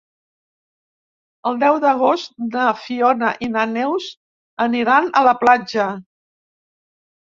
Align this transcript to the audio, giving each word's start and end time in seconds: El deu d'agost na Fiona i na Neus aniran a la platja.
El 1.49 1.59
deu 1.63 1.77
d'agost 1.83 2.33
na 2.55 2.63
Fiona 2.85 3.31
i 3.49 3.53
na 3.57 3.67
Neus 3.77 4.09
aniran 4.69 5.13
a 5.21 5.27
la 5.29 5.39
platja. 5.45 5.87